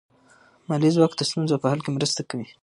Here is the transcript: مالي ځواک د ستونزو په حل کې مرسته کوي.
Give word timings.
مالي 0.67 0.89
ځواک 0.95 1.13
د 1.15 1.21
ستونزو 1.29 1.55
په 1.61 1.67
حل 1.71 1.79
کې 1.83 1.91
مرسته 1.97 2.21
کوي. 2.29 2.47